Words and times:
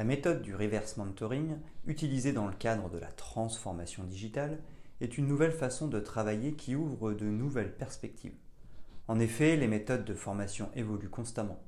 La 0.00 0.06
méthode 0.06 0.40
du 0.40 0.56
reverse 0.56 0.96
mentoring, 0.96 1.58
utilisée 1.84 2.32
dans 2.32 2.46
le 2.46 2.54
cadre 2.54 2.88
de 2.88 2.96
la 2.96 3.12
transformation 3.12 4.02
digitale, 4.02 4.58
est 5.02 5.18
une 5.18 5.26
nouvelle 5.26 5.52
façon 5.52 5.88
de 5.88 6.00
travailler 6.00 6.54
qui 6.54 6.74
ouvre 6.74 7.12
de 7.12 7.26
nouvelles 7.26 7.76
perspectives. 7.76 8.38
En 9.08 9.20
effet, 9.20 9.58
les 9.58 9.68
méthodes 9.68 10.06
de 10.06 10.14
formation 10.14 10.70
évoluent 10.74 11.10
constamment. 11.10 11.62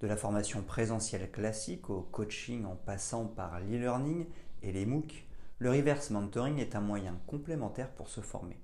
De 0.00 0.06
la 0.06 0.16
formation 0.16 0.62
présentielle 0.62 1.30
classique 1.30 1.90
au 1.90 2.00
coaching 2.00 2.64
en 2.64 2.76
passant 2.76 3.26
par 3.26 3.60
l'e-learning 3.60 4.24
et 4.62 4.72
les 4.72 4.86
MOOC, 4.86 5.26
le 5.58 5.70
reverse 5.70 6.08
mentoring 6.08 6.56
est 6.56 6.76
un 6.76 6.80
moyen 6.80 7.20
complémentaire 7.26 7.90
pour 7.90 8.08
se 8.08 8.22
former. 8.22 8.58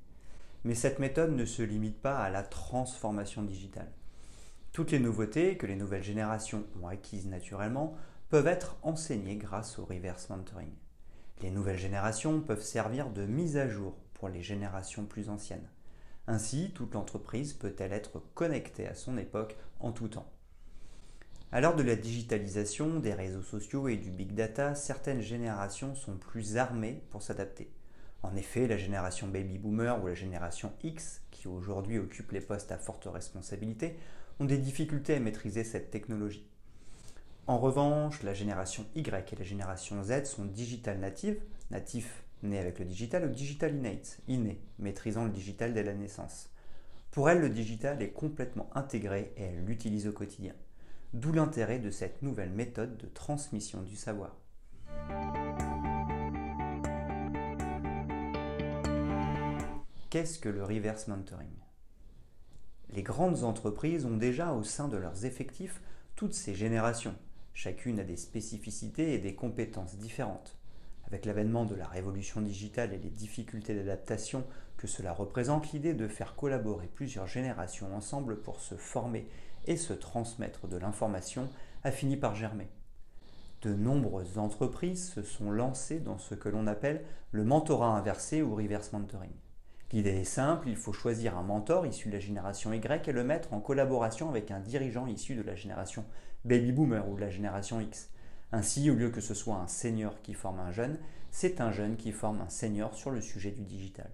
Mais 0.65 0.75
cette 0.75 1.01
méthode 1.01 1.37
ne 1.37 1.45
se 1.45 1.61
limite 1.61 2.01
pas 2.01 2.17
à 2.17 2.31
la 2.31 2.43
transformation 2.43 3.43
digitale. 3.43 3.93
Toutes 4.73 4.91
les 4.91 5.01
nouveautés 5.01 5.59
que 5.59 5.67
les 5.67 5.77
nouvelles 5.77 6.03
générations 6.03 6.65
ont 6.83 6.89
acquises 6.89 7.27
naturellement 7.27 7.95
peuvent 8.33 8.47
être 8.47 8.79
enseignés 8.81 9.37
grâce 9.37 9.79
au 9.79 9.85
reverse 9.85 10.31
mentoring. 10.31 10.73
Les 11.43 11.51
nouvelles 11.51 11.79
générations 11.79 12.41
peuvent 12.41 12.63
servir 12.63 13.11
de 13.11 13.27
mise 13.27 13.59
à 13.59 13.69
jour 13.69 13.95
pour 14.15 14.31
les 14.31 14.41
générations 14.41 15.05
plus 15.05 15.29
anciennes. 15.29 15.69
Ainsi, 16.27 16.73
toute 16.75 16.95
l'entreprise 16.95 17.53
peut-elle 17.53 17.93
être 17.93 18.23
connectée 18.33 18.89
à 18.89 18.95
son 18.95 19.19
époque 19.19 19.59
en 19.81 19.93
tout 19.93 20.09
temps. 20.09 20.33
À 21.51 21.61
l'heure 21.61 21.77
de 21.77 21.83
la 21.83 21.95
digitalisation, 21.95 23.01
des 23.01 23.13
réseaux 23.13 23.43
sociaux 23.43 23.87
et 23.89 23.99
du 23.99 24.11
big 24.11 24.33
data, 24.35 24.75
certaines 24.75 25.21
générations 25.21 25.95
sont 25.95 26.17
plus 26.17 26.57
armées 26.57 27.03
pour 27.11 27.21
s'adapter. 27.21 27.71
En 28.23 28.35
effet, 28.35 28.67
la 28.67 28.79
génération 28.79 29.29
baby 29.29 29.59
boomer 29.59 30.03
ou 30.03 30.07
la 30.07 30.15
génération 30.15 30.73
X, 30.83 31.21
qui 31.33 31.49
aujourd'hui 31.49 31.99
occupe 31.99 32.33
les 32.33 32.41
postes 32.41 32.73
à 32.73 32.79
forte 32.79 33.05
responsabilité, 33.05 33.99
ont 34.41 34.47
des 34.47 34.57
difficultés 34.57 35.17
à 35.17 35.21
maîtriser 35.21 35.65
cette 35.65 35.91
technologie. 35.91 36.49
En 37.49 37.59
revanche, 37.59 38.23
la 38.23 38.35
génération 38.35 38.87
Y 38.95 39.33
et 39.33 39.37
la 39.37 39.45
génération 39.45 40.03
Z 40.05 40.27
sont 40.27 40.45
digital 40.45 41.01
natives, 41.01 41.41
natifs 41.71 42.23
nés 42.45 42.59
avec 42.59 42.79
le 42.79 42.85
digital, 42.85 43.25
ou 43.25 43.29
digital 43.29 43.75
innate, 43.75 44.21
inné, 44.29 44.61
maîtrisant 44.79 45.25
le 45.25 45.31
digital 45.31 45.75
dès 45.75 45.83
la 45.83 45.95
naissance. 45.95 46.51
Pour 47.11 47.29
elles, 47.29 47.41
le 47.41 47.49
digital 47.49 48.01
est 48.01 48.13
complètement 48.13 48.71
intégré 48.75 49.33
et 49.37 49.43
elles 49.43 49.65
l'utilisent 49.65 50.07
au 50.07 50.13
quotidien. 50.13 50.55
D'où 51.15 51.33
l'intérêt 51.33 51.81
de 51.81 51.91
cette 51.91 52.23
nouvelle 52.23 52.51
méthode 52.51 52.97
de 52.97 53.07
transmission 53.07 53.83
du 53.83 53.97
savoir. 53.97 54.37
Qu'est-ce 60.11 60.39
que 60.39 60.49
le 60.49 60.65
reverse 60.65 61.09
mentoring? 61.09 61.49
Les 62.91 63.03
grandes 63.03 63.43
entreprises 63.45 64.07
ont 64.07 64.17
déjà 64.17 64.53
au 64.53 64.63
sein 64.63 64.87
de 64.87 64.97
leurs 64.97 65.25
effectifs 65.25 65.81
toutes 66.15 66.35
ces 66.35 66.55
générations, 66.55 67.15
Chacune 67.55 68.01
a 68.01 68.05
des 68.05 68.17
spécificités 68.17 69.15
et 69.15 69.19
des 69.19 69.35
compétences 69.35 69.97
différentes. 69.97 70.57
Avec 71.07 71.27
l'avènement 71.27 71.65
de 71.65 71.75
la 71.75 71.87
révolution 71.87 72.41
digitale 72.41 72.95
et 72.95 72.99
les 72.99 73.11
difficultés 73.11 73.75
d'adaptation 73.75 74.45
que 74.79 74.87
cela 74.87 75.13
représente, 75.13 75.73
l'idée 75.73 75.95
de 75.95 76.09
faire 76.09 76.35
collaborer 76.35 76.89
plusieurs 76.89 77.27
générations 77.27 77.95
ensemble 77.95 78.41
pour 78.41 78.61
se 78.61 78.77
former 78.77 79.27
et 79.67 79.77
se 79.77 79.93
transmettre 79.93 80.67
de 80.67 80.77
l'information 80.77 81.49
a 81.85 81.91
fini 81.91 82.17
par 82.17 82.35
germer. 82.35 82.69
De 83.63 83.75
nombreuses 83.75 84.39
entreprises 84.39 85.11
se 85.11 85.23
sont 85.23 85.51
lancées 85.51 86.01
dans 86.01 86.19
ce 86.19 86.35
que 86.35 86.49
l'on 86.49 86.67
appelle 86.67 87.05
le 87.31 87.45
mentorat 87.45 87.97
inversé 87.97 88.43
ou 88.43 88.57
reverse 88.57 88.93
mentoring. 88.93 89.31
L'idée 89.93 90.21
est 90.21 90.25
simple, 90.25 90.71
il 90.71 90.77
faut 90.77 90.95
choisir 90.95 91.37
un 91.37 91.43
mentor 91.43 91.85
issu 91.85 92.09
de 92.09 92.15
la 92.15 92.19
génération 92.19 92.73
Y 92.73 93.09
et 93.09 93.13
le 93.13 93.25
mettre 93.25 93.53
en 93.53 93.61
collaboration 93.61 94.31
avec 94.31 94.51
un 94.51 94.59
dirigeant 94.61 95.07
issu 95.07 95.35
de 95.35 95.43
la 95.43 95.55
génération 95.55 96.07
baby 96.47 96.73
boomer 96.73 97.07
ou 97.11 97.17
de 97.17 97.21
la 97.21 97.29
génération 97.29 97.79
X. 97.79 98.09
Ainsi, 98.53 98.91
au 98.91 98.95
lieu 98.95 99.11
que 99.11 99.21
ce 99.21 99.35
soit 99.35 99.57
un 99.57 99.67
senior 99.67 100.23
qui 100.23 100.33
forme 100.33 100.61
un 100.61 100.73
jeune, 100.73 100.97
c'est 101.31 101.61
un 101.61 101.73
jeune 101.73 101.97
qui 101.97 102.13
forme 102.13 102.41
un 102.41 102.49
senior 102.49 102.95
sur 102.95 103.11
le 103.11 103.21
sujet 103.21 103.51
du 103.51 103.65
digital. 103.65 104.11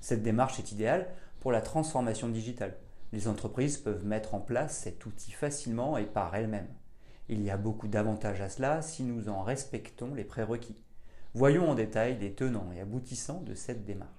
Cette 0.00 0.22
démarche 0.22 0.58
est 0.58 0.72
idéale 0.72 1.08
pour 1.40 1.52
la 1.52 1.60
transformation 1.60 2.28
digitale. 2.28 2.76
Les 3.12 3.28
entreprises 3.28 3.76
peuvent 3.76 4.06
mettre 4.06 4.34
en 4.34 4.40
place 4.40 4.78
cet 4.78 5.04
outil 5.04 5.32
facilement 5.32 5.98
et 5.98 6.06
par 6.06 6.34
elles-mêmes. 6.34 6.72
Il 7.28 7.42
y 7.42 7.50
a 7.50 7.58
beaucoup 7.58 7.88
d'avantages 7.88 8.40
à 8.40 8.48
cela 8.48 8.80
si 8.80 9.02
nous 9.02 9.28
en 9.28 9.42
respectons 9.42 10.14
les 10.14 10.24
prérequis. 10.24 10.76
Voyons 11.34 11.68
en 11.68 11.74
détail 11.74 12.16
les 12.18 12.32
tenants 12.32 12.72
et 12.74 12.80
aboutissants 12.80 13.42
de 13.42 13.54
cette 13.54 13.84
démarche. 13.84 14.15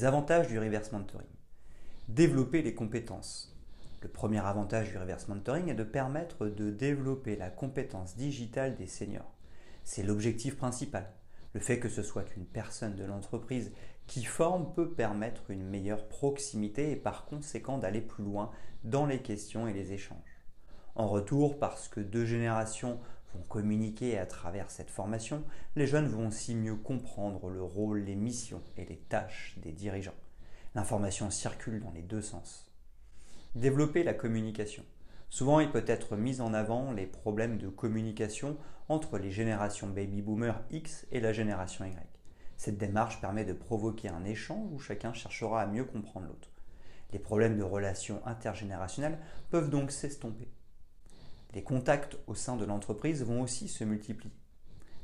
Avantages 0.00 0.48
du 0.48 0.58
reverse 0.58 0.90
mentoring. 0.90 1.28
Développer 2.08 2.62
les 2.62 2.74
compétences. 2.74 3.54
Le 4.00 4.08
premier 4.08 4.44
avantage 4.44 4.90
du 4.90 4.96
reverse 4.96 5.28
mentoring 5.28 5.68
est 5.68 5.74
de 5.74 5.84
permettre 5.84 6.46
de 6.46 6.70
développer 6.70 7.36
la 7.36 7.50
compétence 7.50 8.16
digitale 8.16 8.74
des 8.74 8.86
seniors. 8.86 9.32
C'est 9.84 10.02
l'objectif 10.02 10.56
principal. 10.56 11.12
Le 11.52 11.60
fait 11.60 11.78
que 11.78 11.90
ce 11.90 12.02
soit 12.02 12.24
une 12.36 12.46
personne 12.46 12.96
de 12.96 13.04
l'entreprise 13.04 13.70
qui 14.06 14.24
forme 14.24 14.72
peut 14.72 14.90
permettre 14.90 15.50
une 15.50 15.68
meilleure 15.68 16.08
proximité 16.08 16.90
et 16.90 16.96
par 16.96 17.26
conséquent 17.26 17.78
d'aller 17.78 18.00
plus 18.00 18.24
loin 18.24 18.50
dans 18.82 19.06
les 19.06 19.20
questions 19.20 19.68
et 19.68 19.74
les 19.74 19.92
échanges. 19.92 20.42
En 20.96 21.06
retour, 21.06 21.58
parce 21.58 21.86
que 21.88 22.00
deux 22.00 22.24
générations 22.24 22.98
communiquer 23.40 24.18
à 24.18 24.26
travers 24.26 24.70
cette 24.70 24.90
formation, 24.90 25.44
les 25.76 25.86
jeunes 25.86 26.08
vont 26.08 26.28
aussi 26.28 26.54
mieux 26.54 26.76
comprendre 26.76 27.48
le 27.48 27.62
rôle, 27.62 28.00
les 28.00 28.14
missions 28.14 28.62
et 28.76 28.84
les 28.84 28.98
tâches 28.98 29.56
des 29.62 29.72
dirigeants. 29.72 30.14
L'information 30.74 31.30
circule 31.30 31.80
dans 31.80 31.90
les 31.92 32.02
deux 32.02 32.22
sens. 32.22 32.70
Développer 33.54 34.04
la 34.04 34.14
communication. 34.14 34.84
Souvent, 35.28 35.60
il 35.60 35.70
peut 35.70 35.84
être 35.86 36.16
mis 36.16 36.40
en 36.40 36.54
avant 36.54 36.92
les 36.92 37.06
problèmes 37.06 37.58
de 37.58 37.68
communication 37.68 38.56
entre 38.88 39.18
les 39.18 39.30
générations 39.30 39.88
baby 39.88 40.22
boomer 40.22 40.62
X 40.70 41.06
et 41.10 41.20
la 41.20 41.32
génération 41.32 41.84
Y. 41.84 41.96
Cette 42.56 42.78
démarche 42.78 43.20
permet 43.20 43.44
de 43.44 43.52
provoquer 43.52 44.08
un 44.08 44.24
échange 44.24 44.70
où 44.72 44.78
chacun 44.78 45.12
cherchera 45.12 45.62
à 45.62 45.66
mieux 45.66 45.84
comprendre 45.84 46.26
l'autre. 46.26 46.50
Les 47.12 47.18
problèmes 47.18 47.58
de 47.58 47.62
relations 47.62 48.20
intergénérationnelles 48.26 49.18
peuvent 49.50 49.68
donc 49.68 49.90
s'estomper. 49.90 50.48
Les 51.54 51.62
contacts 51.62 52.16
au 52.26 52.34
sein 52.34 52.56
de 52.56 52.64
l'entreprise 52.64 53.22
vont 53.22 53.42
aussi 53.42 53.68
se 53.68 53.84
multiplier. 53.84 54.32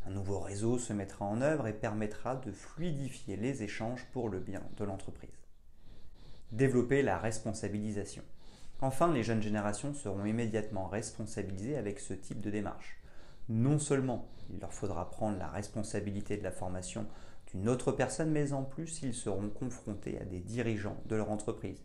Un 0.06 0.10
nouveau 0.10 0.38
réseau 0.38 0.78
se 0.78 0.94
mettra 0.94 1.26
en 1.26 1.42
œuvre 1.42 1.66
et 1.66 1.74
permettra 1.74 2.36
de 2.36 2.50
fluidifier 2.50 3.36
les 3.36 3.62
échanges 3.62 4.06
pour 4.12 4.30
le 4.30 4.40
bien 4.40 4.62
de 4.78 4.84
l'entreprise. 4.84 5.28
Développer 6.50 7.02
la 7.02 7.18
responsabilisation. 7.18 8.22
Enfin, 8.80 9.12
les 9.12 9.22
jeunes 9.22 9.42
générations 9.42 9.92
seront 9.92 10.24
immédiatement 10.24 10.86
responsabilisées 10.86 11.76
avec 11.76 12.00
ce 12.00 12.14
type 12.14 12.40
de 12.40 12.50
démarche. 12.50 12.96
Non 13.50 13.78
seulement 13.78 14.26
il 14.50 14.58
leur 14.60 14.72
faudra 14.72 15.10
prendre 15.10 15.36
la 15.36 15.48
responsabilité 15.48 16.38
de 16.38 16.44
la 16.44 16.50
formation 16.50 17.06
d'une 17.52 17.68
autre 17.68 17.92
personne, 17.92 18.30
mais 18.30 18.54
en 18.54 18.62
plus 18.62 19.02
ils 19.02 19.12
seront 19.12 19.50
confrontés 19.50 20.18
à 20.18 20.24
des 20.24 20.40
dirigeants 20.40 20.96
de 21.04 21.16
leur 21.16 21.30
entreprise. 21.30 21.82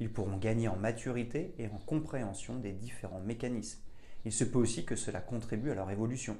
Ils 0.00 0.12
pourront 0.12 0.38
gagner 0.38 0.66
en 0.66 0.76
maturité 0.76 1.54
et 1.58 1.68
en 1.68 1.78
compréhension 1.78 2.56
des 2.56 2.72
différents 2.72 3.20
mécanismes 3.20 3.82
il 4.24 4.32
se 4.32 4.44
peut 4.44 4.58
aussi 4.58 4.84
que 4.84 4.96
cela 4.96 5.20
contribue 5.20 5.70
à 5.70 5.74
leur 5.74 5.90
évolution. 5.90 6.36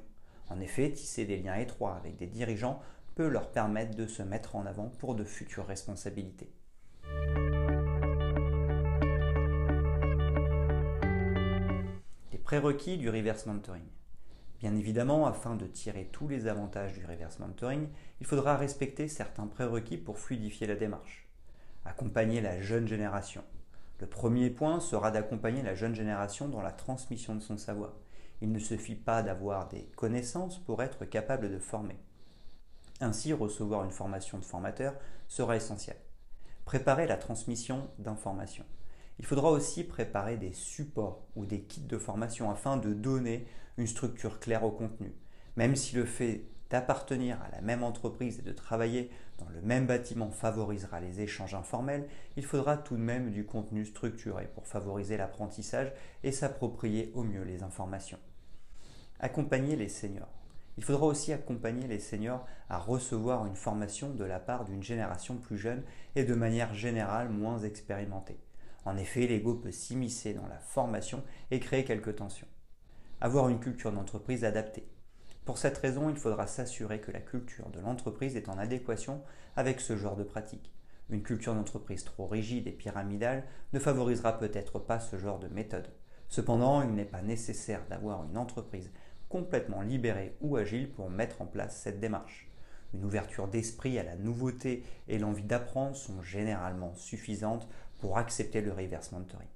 En 0.48 0.60
effet, 0.60 0.92
tisser 0.92 1.24
des 1.24 1.38
liens 1.38 1.56
étroits 1.56 1.94
avec 1.94 2.16
des 2.16 2.26
dirigeants 2.26 2.82
peut 3.14 3.28
leur 3.28 3.50
permettre 3.50 3.96
de 3.96 4.06
se 4.06 4.22
mettre 4.22 4.56
en 4.56 4.66
avant 4.66 4.88
pour 4.98 5.14
de 5.14 5.24
futures 5.24 5.66
responsabilités. 5.66 6.52
Les 12.32 12.38
prérequis 12.38 12.98
du 12.98 13.08
reverse 13.08 13.46
mentoring. 13.46 13.86
Bien 14.60 14.76
évidemment, 14.76 15.26
afin 15.26 15.54
de 15.54 15.66
tirer 15.66 16.10
tous 16.12 16.28
les 16.28 16.46
avantages 16.46 16.92
du 16.92 17.06
reverse 17.06 17.38
mentoring, 17.38 17.88
il 18.20 18.26
faudra 18.26 18.56
respecter 18.56 19.08
certains 19.08 19.46
prérequis 19.46 19.96
pour 19.96 20.18
fluidifier 20.18 20.66
la 20.66 20.74
démarche. 20.74 21.28
Accompagner 21.86 22.42
la 22.42 22.60
jeune 22.60 22.86
génération, 22.86 23.42
le 24.00 24.06
premier 24.06 24.48
point 24.48 24.80
sera 24.80 25.10
d'accompagner 25.10 25.62
la 25.62 25.74
jeune 25.74 25.94
génération 25.94 26.48
dans 26.48 26.62
la 26.62 26.72
transmission 26.72 27.34
de 27.34 27.40
son 27.40 27.58
savoir. 27.58 27.92
Il 28.40 28.50
ne 28.50 28.58
suffit 28.58 28.94
pas 28.94 29.22
d'avoir 29.22 29.68
des 29.68 29.84
connaissances 29.94 30.58
pour 30.58 30.82
être 30.82 31.04
capable 31.04 31.50
de 31.50 31.58
former. 31.58 31.98
Ainsi, 33.00 33.34
recevoir 33.34 33.84
une 33.84 33.90
formation 33.90 34.38
de 34.38 34.44
formateur 34.44 34.94
sera 35.28 35.56
essentiel. 35.56 35.96
Préparer 36.64 37.06
la 37.06 37.18
transmission 37.18 37.88
d'informations. 37.98 38.64
Il 39.18 39.26
faudra 39.26 39.50
aussi 39.50 39.84
préparer 39.84 40.38
des 40.38 40.54
supports 40.54 41.26
ou 41.36 41.44
des 41.44 41.60
kits 41.60 41.82
de 41.82 41.98
formation 41.98 42.50
afin 42.50 42.78
de 42.78 42.94
donner 42.94 43.46
une 43.76 43.86
structure 43.86 44.40
claire 44.40 44.64
au 44.64 44.70
contenu. 44.70 45.14
Même 45.56 45.76
si 45.76 45.94
le 45.94 46.06
fait 46.06 46.46
d'appartenir 46.70 47.38
à 47.42 47.50
la 47.50 47.60
même 47.60 47.82
entreprise 47.82 48.38
et 48.38 48.42
de 48.42 48.52
travailler 48.52 49.10
dans 49.38 49.48
le 49.48 49.60
même 49.62 49.86
bâtiment 49.86 50.30
favorisera 50.30 51.00
les 51.00 51.20
échanges 51.20 51.54
informels, 51.54 52.08
il 52.36 52.44
faudra 52.44 52.76
tout 52.76 52.96
de 52.96 53.02
même 53.02 53.30
du 53.30 53.44
contenu 53.44 53.84
structuré 53.84 54.48
pour 54.54 54.66
favoriser 54.66 55.16
l'apprentissage 55.16 55.92
et 56.22 56.32
s'approprier 56.32 57.10
au 57.14 57.24
mieux 57.24 57.42
les 57.42 57.62
informations. 57.62 58.18
Accompagner 59.18 59.76
les 59.76 59.88
seniors. 59.88 60.28
Il 60.78 60.84
faudra 60.84 61.06
aussi 61.06 61.32
accompagner 61.32 61.88
les 61.88 61.98
seniors 61.98 62.46
à 62.68 62.78
recevoir 62.78 63.44
une 63.46 63.56
formation 63.56 64.10
de 64.10 64.24
la 64.24 64.38
part 64.38 64.64
d'une 64.64 64.82
génération 64.82 65.36
plus 65.36 65.58
jeune 65.58 65.82
et 66.14 66.24
de 66.24 66.34
manière 66.34 66.72
générale 66.74 67.28
moins 67.28 67.58
expérimentée. 67.58 68.38
En 68.84 68.96
effet, 68.96 69.26
l'ego 69.26 69.54
peut 69.54 69.72
s'immiscer 69.72 70.32
dans 70.32 70.46
la 70.46 70.58
formation 70.58 71.22
et 71.50 71.60
créer 71.60 71.84
quelques 71.84 72.16
tensions. 72.16 72.46
Avoir 73.20 73.48
une 73.48 73.60
culture 73.60 73.92
d'entreprise 73.92 74.44
adaptée. 74.44 74.86
Pour 75.50 75.58
cette 75.58 75.78
raison, 75.78 76.08
il 76.08 76.14
faudra 76.14 76.46
s'assurer 76.46 77.00
que 77.00 77.10
la 77.10 77.18
culture 77.18 77.70
de 77.70 77.80
l'entreprise 77.80 78.36
est 78.36 78.48
en 78.48 78.56
adéquation 78.56 79.20
avec 79.56 79.80
ce 79.80 79.96
genre 79.96 80.14
de 80.14 80.22
pratique. 80.22 80.72
Une 81.08 81.24
culture 81.24 81.56
d'entreprise 81.56 82.04
trop 82.04 82.28
rigide 82.28 82.68
et 82.68 82.70
pyramidale 82.70 83.42
ne 83.72 83.80
favorisera 83.80 84.38
peut-être 84.38 84.78
pas 84.78 85.00
ce 85.00 85.18
genre 85.18 85.40
de 85.40 85.48
méthode. 85.48 85.92
Cependant, 86.28 86.82
il 86.82 86.94
n'est 86.94 87.04
pas 87.04 87.20
nécessaire 87.20 87.84
d'avoir 87.90 88.22
une 88.22 88.38
entreprise 88.38 88.92
complètement 89.28 89.82
libérée 89.82 90.36
ou 90.40 90.56
agile 90.56 90.88
pour 90.88 91.10
mettre 91.10 91.42
en 91.42 91.46
place 91.46 91.80
cette 91.82 91.98
démarche. 91.98 92.48
Une 92.94 93.04
ouverture 93.04 93.48
d'esprit 93.48 93.98
à 93.98 94.04
la 94.04 94.14
nouveauté 94.14 94.84
et 95.08 95.18
l'envie 95.18 95.42
d'apprendre 95.42 95.96
sont 95.96 96.22
généralement 96.22 96.94
suffisantes 96.94 97.68
pour 97.98 98.18
accepter 98.18 98.60
le 98.60 98.72
reverse 98.72 99.10
mentoring. 99.10 99.48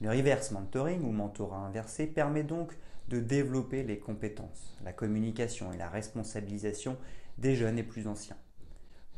Le 0.00 0.10
reverse 0.10 0.50
mentoring 0.50 1.02
ou 1.02 1.12
mentorat 1.12 1.58
inversé 1.58 2.06
permet 2.06 2.42
donc 2.42 2.72
de 3.08 3.20
développer 3.20 3.82
les 3.82 3.98
compétences, 3.98 4.76
la 4.82 4.92
communication 4.92 5.72
et 5.72 5.76
la 5.76 5.88
responsabilisation 5.88 6.96
des 7.38 7.54
jeunes 7.54 7.78
et 7.78 7.82
plus 7.82 8.06
anciens. 8.06 8.36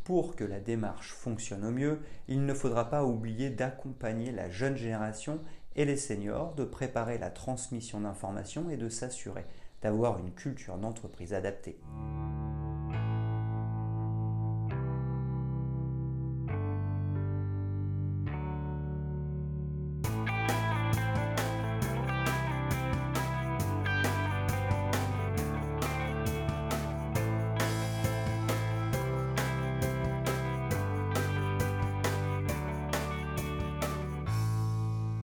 Pour 0.03 0.35
que 0.35 0.43
la 0.43 0.59
démarche 0.59 1.13
fonctionne 1.13 1.65
au 1.65 1.71
mieux, 1.71 2.01
il 2.27 2.45
ne 2.45 2.55
faudra 2.55 2.91
pas 2.91 3.05
oublier 3.05 3.51
d'accompagner 3.51 4.33
la 4.33 4.51
jeune 4.51 4.77
génération 4.77 5.41
et 5.77 5.85
les 5.85 5.97
seniors, 5.97 6.55
de 6.55 6.65
préparer 6.65 7.19
la 7.19 7.31
transmission 7.31 8.01
d'informations 8.01 8.69
et 8.69 8.77
de 8.77 8.89
s'assurer 8.89 9.45
d'avoir 9.83 10.19
une 10.19 10.33
culture 10.33 10.79
d'entreprise 10.79 11.33
adaptée. 11.33 11.79